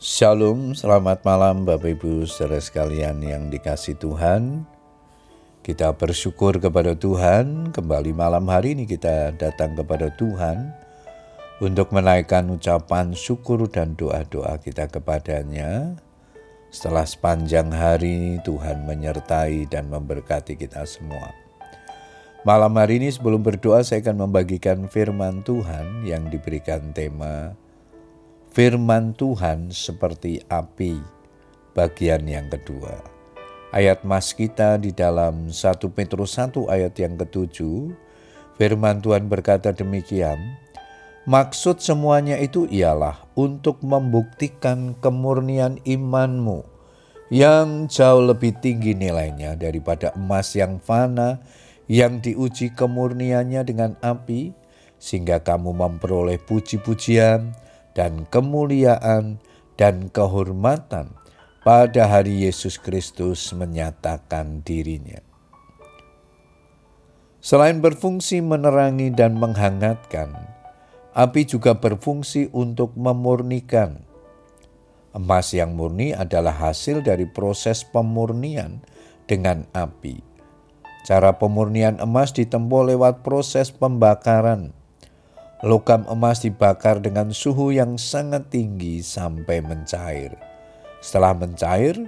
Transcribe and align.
Shalom, 0.00 0.72
selamat 0.72 1.28
malam 1.28 1.68
Bapak 1.68 2.00
Ibu 2.00 2.24
saudara 2.24 2.56
sekalian 2.56 3.20
yang 3.20 3.52
dikasih 3.52 4.00
Tuhan. 4.00 4.64
Kita 5.60 5.92
bersyukur 5.92 6.56
kepada 6.56 6.96
Tuhan, 6.96 7.68
kembali 7.68 8.16
malam 8.16 8.48
hari 8.48 8.72
ini 8.72 8.88
kita 8.88 9.36
datang 9.36 9.76
kepada 9.76 10.08
Tuhan 10.16 10.72
untuk 11.60 11.92
menaikkan 11.92 12.48
ucapan 12.48 13.12
syukur 13.12 13.68
dan 13.68 13.92
doa-doa 13.92 14.56
kita 14.64 14.88
kepadanya. 14.88 16.00
Setelah 16.72 17.04
sepanjang 17.04 17.68
hari 17.68 18.40
Tuhan 18.40 18.88
menyertai 18.88 19.68
dan 19.68 19.92
memberkati 19.92 20.56
kita 20.56 20.80
semua. 20.88 21.28
Malam 22.48 22.72
hari 22.72 23.04
ini 23.04 23.12
sebelum 23.12 23.44
berdoa 23.44 23.84
saya 23.84 24.00
akan 24.00 24.24
membagikan 24.32 24.88
firman 24.88 25.44
Tuhan 25.44 26.08
yang 26.08 26.32
diberikan 26.32 26.88
tema 26.96 27.52
Firman 28.50 29.14
Tuhan 29.14 29.70
seperti 29.70 30.42
api, 30.50 30.98
bagian 31.70 32.26
yang 32.26 32.50
kedua. 32.50 32.98
Ayat 33.70 34.02
mas 34.02 34.34
kita 34.34 34.74
di 34.74 34.90
dalam 34.90 35.54
1 35.54 35.78
Petrus 35.94 36.34
1 36.34 36.66
ayat 36.66 36.90
yang 36.98 37.14
ketujuh, 37.14 37.94
firman 38.58 38.98
Tuhan 38.98 39.30
berkata 39.30 39.70
demikian, 39.70 40.58
Maksud 41.30 41.78
semuanya 41.78 42.42
itu 42.42 42.66
ialah 42.66 43.22
untuk 43.38 43.86
membuktikan 43.86 44.98
kemurnian 44.98 45.78
imanmu 45.86 46.66
yang 47.30 47.86
jauh 47.86 48.34
lebih 48.34 48.58
tinggi 48.58 48.98
nilainya 48.98 49.54
daripada 49.54 50.10
emas 50.18 50.58
yang 50.58 50.82
fana 50.82 51.38
yang 51.86 52.18
diuji 52.18 52.74
kemurniannya 52.74 53.62
dengan 53.62 53.94
api, 54.02 54.50
sehingga 54.98 55.38
kamu 55.38 55.70
memperoleh 55.70 56.42
puji-pujian, 56.42 57.69
dan 58.00 58.24
kemuliaan 58.32 59.36
dan 59.76 60.08
kehormatan 60.08 61.12
pada 61.60 62.08
hari 62.08 62.48
Yesus 62.48 62.80
Kristus 62.80 63.52
menyatakan 63.52 64.64
dirinya. 64.64 65.20
Selain 67.44 67.84
berfungsi 67.84 68.40
menerangi 68.40 69.12
dan 69.12 69.36
menghangatkan, 69.36 70.32
api 71.12 71.44
juga 71.44 71.76
berfungsi 71.76 72.48
untuk 72.56 72.96
memurnikan. 72.96 74.08
Emas 75.12 75.52
yang 75.52 75.76
murni 75.76 76.16
adalah 76.16 76.56
hasil 76.56 77.04
dari 77.04 77.28
proses 77.28 77.84
pemurnian 77.84 78.80
dengan 79.28 79.68
api. 79.76 80.24
Cara 81.04 81.36
pemurnian 81.36 82.00
emas 82.00 82.32
ditempuh 82.32 82.96
lewat 82.96 83.20
proses 83.20 83.68
pembakaran 83.68 84.79
Logam 85.60 86.08
emas 86.08 86.40
dibakar 86.40 87.04
dengan 87.04 87.36
suhu 87.36 87.68
yang 87.68 88.00
sangat 88.00 88.48
tinggi 88.48 89.04
sampai 89.04 89.60
mencair. 89.60 90.32
Setelah 91.04 91.36
mencair, 91.36 92.00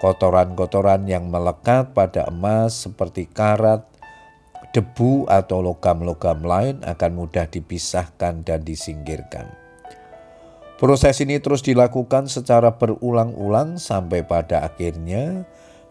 kotoran-kotoran 0.00 1.04
yang 1.04 1.28
melekat 1.28 1.92
pada 1.92 2.24
emas 2.32 2.88
seperti 2.88 3.28
karat, 3.28 3.84
debu 4.72 5.28
atau 5.28 5.60
logam-logam 5.60 6.48
lain 6.48 6.80
akan 6.80 7.12
mudah 7.12 7.44
dipisahkan 7.44 8.40
dan 8.40 8.64
disingkirkan. 8.64 9.52
Proses 10.80 11.20
ini 11.20 11.36
terus 11.44 11.60
dilakukan 11.60 12.32
secara 12.32 12.80
berulang-ulang 12.80 13.76
sampai 13.76 14.24
pada 14.24 14.64
akhirnya 14.64 15.44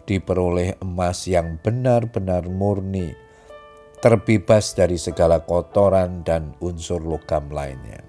diperoleh 0.09 0.81
emas 0.81 1.29
yang 1.29 1.61
benar-benar 1.61 2.49
murni 2.49 3.22
terbebas 4.03 4.75
dari 4.75 4.99
segala 4.99 5.39
kotoran 5.47 6.27
dan 6.27 6.51
unsur 6.59 6.99
logam 6.99 7.47
lainnya. 7.47 8.03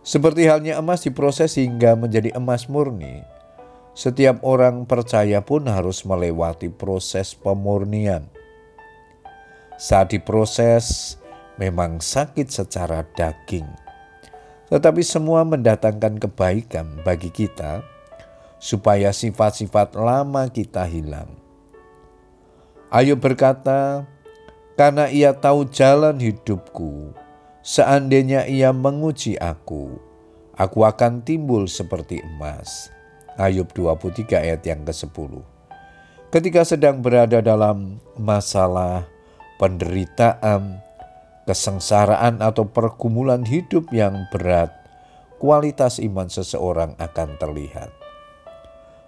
Seperti 0.00 0.48
halnya 0.48 0.80
emas 0.80 1.04
diproses 1.04 1.60
hingga 1.60 1.92
menjadi 2.00 2.32
emas 2.32 2.64
murni, 2.64 3.20
setiap 3.92 4.40
orang 4.40 4.88
percaya 4.88 5.44
pun 5.44 5.68
harus 5.68 6.08
melewati 6.08 6.72
proses 6.72 7.36
pemurnian. 7.36 8.24
Saat 9.76 10.16
diproses, 10.16 11.20
memang 11.60 12.00
sakit 12.00 12.48
secara 12.48 13.04
daging, 13.12 13.68
tetapi 14.72 15.04
semua 15.04 15.44
mendatangkan 15.44 16.16
kebaikan 16.16 17.04
bagi 17.04 17.28
kita, 17.28 17.84
supaya 18.56 19.12
sifat-sifat 19.12 19.92
lama 19.92 20.48
kita 20.48 20.88
hilang. 20.88 21.28
Ayub 22.88 23.20
berkata, 23.20 24.08
karena 24.76 25.08
ia 25.08 25.36
tahu 25.36 25.68
jalan 25.68 26.16
hidupku. 26.16 27.12
Seandainya 27.62 28.50
ia 28.50 28.74
menguji 28.74 29.38
aku, 29.38 29.94
aku 30.58 30.78
akan 30.82 31.22
timbul 31.22 31.70
seperti 31.70 32.18
emas. 32.18 32.90
Ayub 33.38 33.70
23 33.70 34.44
ayat 34.44 34.62
yang 34.66 34.82
ke-10. 34.82 35.40
Ketika 36.32 36.66
sedang 36.66 37.00
berada 37.00 37.38
dalam 37.38 38.02
masalah, 38.18 39.06
penderitaan, 39.62 40.82
kesengsaraan 41.46 42.42
atau 42.42 42.66
pergumulan 42.66 43.46
hidup 43.46 43.88
yang 43.94 44.26
berat, 44.34 44.74
kualitas 45.38 46.02
iman 46.02 46.26
seseorang 46.26 46.98
akan 46.98 47.28
terlihat. 47.38 47.94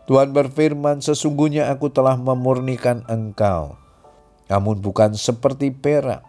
Tuhan 0.05 0.37
berfirman, 0.37 1.01
"Sesungguhnya 1.01 1.73
Aku 1.73 1.89
telah 1.89 2.15
memurnikan 2.15 3.03
engkau 3.09 3.84
namun 4.49 4.81
bukan 4.81 5.17
seperti 5.17 5.73
perak, 5.73 6.25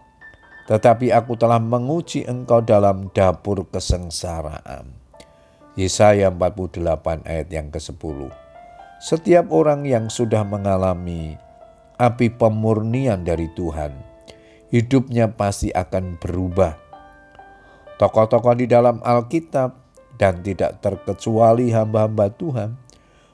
tetapi 0.66 1.12
aku 1.12 1.36
telah 1.36 1.60
menguji 1.60 2.26
engkau 2.26 2.64
dalam 2.64 3.12
dapur 3.12 3.68
kesengsaraan. 3.70 4.90
Yesaya 5.76 6.32
48 6.32 6.80
ayat 7.28 7.48
yang 7.52 7.68
ke-10. 7.68 8.32
Setiap 9.04 9.52
orang 9.52 9.84
yang 9.84 10.08
sudah 10.08 10.48
mengalami 10.48 11.36
api 12.00 12.32
pemurnian 12.32 13.28
dari 13.28 13.52
Tuhan, 13.52 13.92
hidupnya 14.72 15.36
pasti 15.36 15.76
akan 15.76 16.16
berubah. 16.16 16.80
Tokoh-tokoh 18.00 18.56
di 18.56 18.72
dalam 18.72 19.04
Alkitab 19.04 19.76
dan 20.16 20.40
tidak 20.40 20.80
terkecuali 20.80 21.76
hamba-hamba 21.76 22.32
Tuhan 22.32 22.80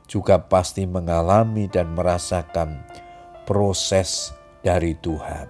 juga 0.10 0.42
pasti 0.42 0.84
mengalami 0.90 1.70
dan 1.70 1.94
merasakan 1.94 2.84
proses 3.46 4.34
dari 4.62 4.94
Tuhan. 4.98 5.48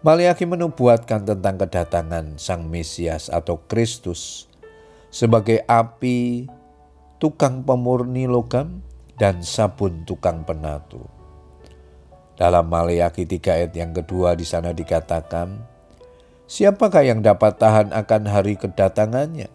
Maliaki 0.00 0.48
menubuatkan 0.48 1.28
tentang 1.28 1.60
kedatangan 1.60 2.40
Sang 2.40 2.64
Mesias 2.64 3.28
atau 3.28 3.60
Kristus 3.68 4.48
sebagai 5.12 5.60
api 5.68 6.48
tukang 7.20 7.60
pemurni 7.60 8.24
logam 8.24 8.80
dan 9.20 9.44
sabun 9.44 10.08
tukang 10.08 10.40
penatu. 10.48 11.04
Dalam 12.40 12.72
Maliaki 12.72 13.28
3 13.28 13.60
ayat 13.60 13.72
yang 13.76 13.92
kedua 13.92 14.32
di 14.32 14.48
sana 14.48 14.72
dikatakan, 14.72 15.60
Siapakah 16.48 17.04
yang 17.04 17.20
dapat 17.20 17.60
tahan 17.60 17.92
akan 17.92 18.22
hari 18.24 18.56
kedatangannya? 18.56 19.52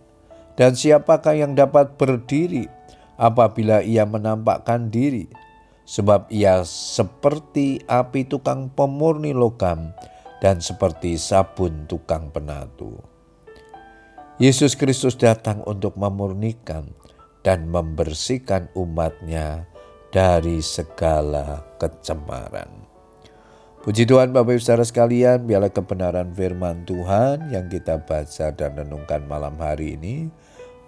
Dan 0.55 0.77
siapakah 0.77 1.35
yang 1.35 1.57
dapat 1.57 1.97
berdiri 1.99 2.69
apabila 3.19 3.81
ia 3.81 4.05
menampakkan 4.05 4.93
diri? 4.93 5.27
Sebab 5.85 6.27
ia 6.33 6.65
seperti 6.65 7.79
api 7.85 8.25
tukang 8.25 8.73
pemurni 8.73 9.31
logam 9.31 9.93
dan 10.41 10.59
seperti 10.59 11.15
sabun 11.15 11.85
tukang 11.85 12.33
penatu. 12.33 12.99
Yesus 14.35 14.75
Kristus 14.75 15.15
datang 15.15 15.63
untuk 15.63 15.95
memurnikan 15.95 16.91
dan 17.45 17.71
membersihkan 17.71 18.67
umatnya 18.75 19.63
dari 20.11 20.59
segala 20.59 21.63
kecemaran. 21.79 22.67
Puji 23.85 24.09
Tuhan 24.09 24.33
Bapak 24.33 24.57
Ibu 24.57 24.61
Saudara 24.65 24.81
sekalian, 24.81 25.45
biarlah 25.45 25.69
kebenaran 25.69 26.33
firman 26.33 26.89
Tuhan 26.89 27.53
yang 27.53 27.69
kita 27.69 28.01
baca 28.01 28.49
dan 28.49 28.71
renungkan 28.73 29.21
malam 29.29 29.53
hari 29.61 29.93
ini 29.93 30.25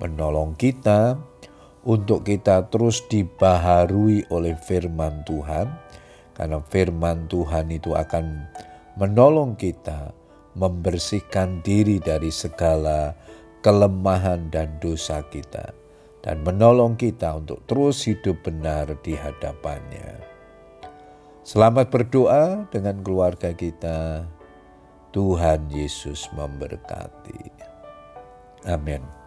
menolong 0.02 0.58
kita 0.58 1.14
untuk 1.88 2.28
kita 2.28 2.68
terus 2.68 3.00
dibaharui 3.08 4.28
oleh 4.28 4.60
firman 4.60 5.24
Tuhan, 5.24 5.72
karena 6.36 6.60
firman 6.68 7.32
Tuhan 7.32 7.72
itu 7.72 7.96
akan 7.96 8.44
menolong 9.00 9.56
kita 9.56 10.12
membersihkan 10.60 11.64
diri 11.64 12.04
dari 12.04 12.28
segala 12.28 13.16
kelemahan 13.64 14.52
dan 14.52 14.76
dosa 14.84 15.24
kita, 15.32 15.72
dan 16.20 16.44
menolong 16.44 17.00
kita 17.00 17.40
untuk 17.40 17.64
terus 17.72 18.04
hidup 18.04 18.36
benar 18.44 18.92
di 19.00 19.16
hadapannya. 19.16 20.20
Selamat 21.48 21.88
berdoa 21.88 22.68
dengan 22.68 23.00
keluarga 23.00 23.56
kita. 23.56 24.28
Tuhan 25.16 25.72
Yesus 25.72 26.28
memberkati. 26.36 27.48
Amin. 28.68 29.27